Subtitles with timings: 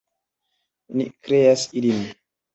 [0.95, 2.03] Ni kreas ilin!